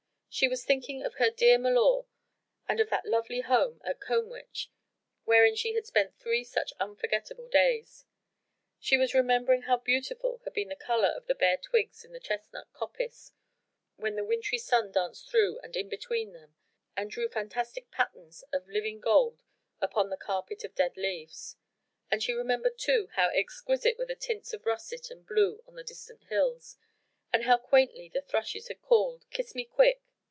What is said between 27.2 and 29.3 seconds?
and how quaintly the thrushes had called: